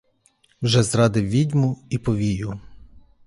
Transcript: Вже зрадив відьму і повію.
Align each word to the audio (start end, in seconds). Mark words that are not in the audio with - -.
Вже 0.61 0.83
зрадив 0.83 1.25
відьму 1.27 1.79
і 1.89 1.97
повію. 1.97 2.59